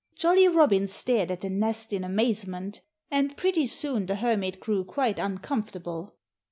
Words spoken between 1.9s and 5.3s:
in amazement. And pretty soon the Hermit grew quite